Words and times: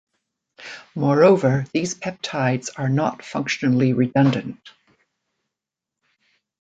Moreover, 0.95 1.65
these 1.75 1.93
peptides 1.93 2.69
are 2.75 2.89
not 2.89 3.23
functionally 3.23 3.93
redundant. 3.93 4.71